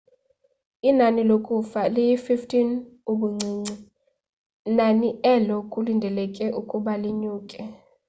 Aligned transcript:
inani 0.89 1.21
lokufa 1.29 1.81
liyi-15 1.93 2.57
ubuncinci 3.11 3.73
nani 4.77 5.09
elo 5.33 5.57
kulindeleke 5.71 6.45
ukuba 6.61 6.93
linyuke 7.01 7.59